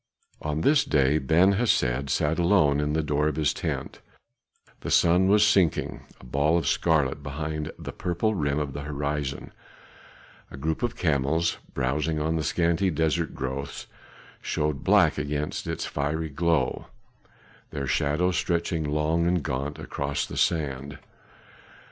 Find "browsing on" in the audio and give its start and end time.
11.75-12.35